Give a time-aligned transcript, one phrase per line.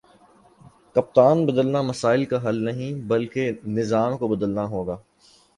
[0.95, 4.97] کپتان بدلنا مسائل کا حل نہیں بلکہ نظام کو بدلنا ہوگا